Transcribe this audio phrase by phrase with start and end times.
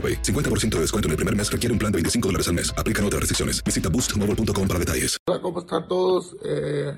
[0.00, 0.22] AroPay.
[0.22, 2.72] 50% de descuento en el primer mes requiere un plan de 25 dólares al mes.
[2.76, 3.62] Aplican otras restricciones.
[3.62, 5.18] Visita boostmobile.com para detalles.
[5.26, 6.36] Hola, ¿cómo están todos?
[6.44, 6.96] Eh,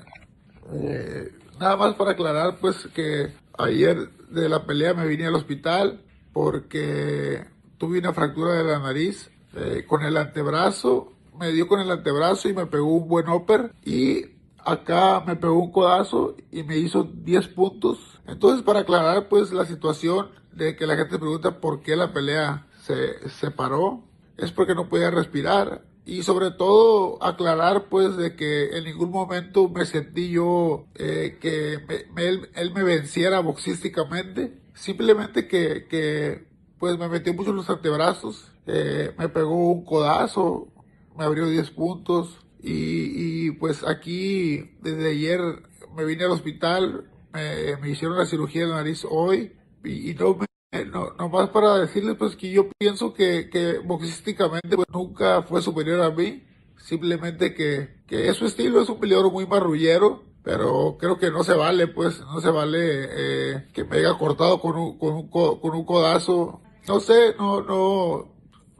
[0.73, 6.01] eh, nada más para aclarar, pues, que ayer de la pelea me vine al hospital
[6.31, 7.45] porque
[7.77, 11.13] tuve una fractura de la nariz eh, con el antebrazo.
[11.39, 13.73] Me dio con el antebrazo y me pegó un buen upper.
[13.83, 14.25] Y
[14.65, 17.99] acá me pegó un codazo y me hizo 10 puntos.
[18.25, 22.67] Entonces, para aclarar, pues, la situación de que la gente pregunta por qué la pelea
[22.85, 24.03] se separó,
[24.37, 25.85] es porque no podía respirar.
[26.05, 31.79] Y sobre todo aclarar pues de que en ningún momento me sentí yo eh, que
[31.87, 34.59] me- él, me venciera boxísticamente.
[34.73, 40.67] Simplemente que, que pues me metió mucho en los antebrazos, eh, me pegó un codazo,
[41.17, 45.41] me abrió 10 puntos y, pues aquí desde ayer
[45.95, 50.45] me vine al hospital, me, hicieron la cirugía de nariz hoy y, y no me
[50.73, 55.61] eh, no, nomás para decirles pues que yo pienso que, que boxísticamente pues, nunca fue
[55.61, 56.43] superior a mí.
[56.77, 60.23] Simplemente que, que es su estilo, es un peleador muy marrullero.
[60.43, 64.59] Pero creo que no se vale, pues, no se vale eh, que me haya cortado
[64.59, 66.59] con un, con, un, co- con un codazo.
[66.85, 68.33] No sé, no, no,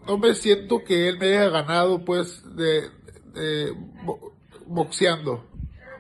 [0.06, 2.90] no me siento que él me haya ganado, pues, de,
[3.34, 4.34] de bo-
[4.68, 5.46] boxeando.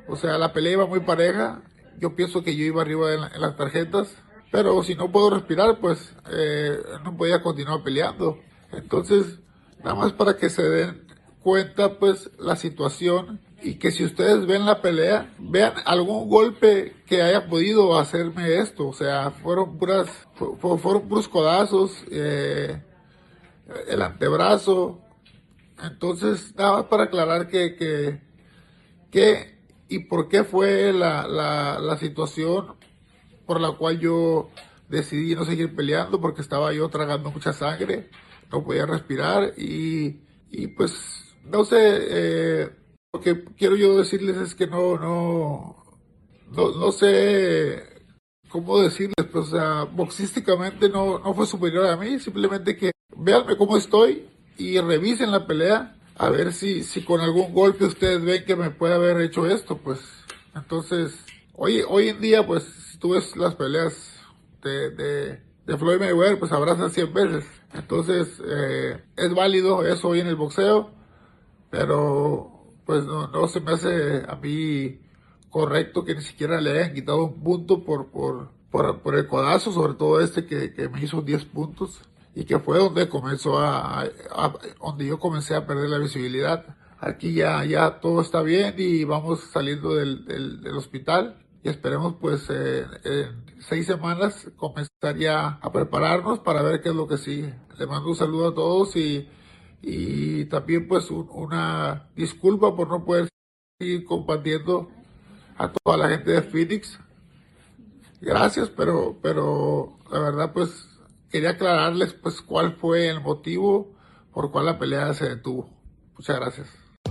[0.09, 1.62] O sea, la pelea iba muy pareja.
[1.98, 4.14] Yo pienso que yo iba arriba en, la- en las tarjetas.
[4.53, 8.38] Pero si no puedo respirar, pues eh, no podía continuar peleando.
[8.72, 9.40] Entonces,
[9.84, 11.08] nada más para que se den
[11.41, 13.41] cuenta, pues, la situación.
[13.64, 18.88] Y que si ustedes ven la pelea, vean algún golpe que haya podido hacerme esto.
[18.90, 22.80] O sea, fueron puras, fu- fu- fueron puros codazos, eh,
[23.88, 25.02] el antebrazo.
[25.81, 28.22] Entonces, nada más para aclarar que, que,
[29.12, 29.58] qué
[29.90, 32.75] y por qué fue la, la, la situación
[33.46, 34.50] por la cual yo
[34.90, 38.09] decidí no seguir peleando porque estaba yo tragando mucha sangre,
[38.52, 40.22] no podía respirar y,
[40.52, 42.70] y pues no sé, eh,
[43.14, 45.84] lo que quiero yo decirles es que no, no,
[46.52, 47.84] no, no sé
[48.50, 53.58] cómo decirles, pues, o sea, boxísticamente no, no fue superior a mí, simplemente que véanme
[53.58, 54.28] cómo estoy
[54.58, 58.70] y revisen la pelea a ver si, si con algún golpe ustedes ven que me
[58.70, 60.00] puede haber hecho esto, pues.
[60.56, 63.94] Entonces, hoy, hoy en día, pues, tú ves las peleas
[64.64, 67.46] de, de, de Floyd Mayweather, pues abrazan 100 veces.
[67.73, 70.90] Entonces, eh, es válido eso hoy en el boxeo,
[71.70, 72.50] pero
[72.85, 75.02] pues no, no se me hace a mí
[75.50, 79.73] correcto que ni siquiera le hayan quitado un punto por, por, por, por el codazo,
[79.73, 82.00] sobre todo este que, que me hizo 10 puntos
[82.34, 86.78] y que fue donde comenzó a, a- a- donde yo comencé a perder la visibilidad.
[87.02, 92.16] Aquí ya, ya todo está bien y vamos saliendo del, del, del hospital y esperemos
[92.20, 97.18] pues eh, en seis semanas comenzar ya a prepararnos para ver qué es lo que
[97.18, 97.54] sigue.
[97.80, 99.30] Les mando un saludo a todos y,
[99.82, 103.30] y también pues una disculpa por no poder
[103.80, 104.90] seguir compartiendo
[105.58, 107.00] a toda la gente de Phoenix.
[108.20, 110.90] Gracias, pero, pero la verdad pues
[111.30, 113.96] quería aclararles pues cuál fue el motivo
[114.34, 115.70] por cual la pelea se detuvo.
[116.18, 116.83] Muchas gracias.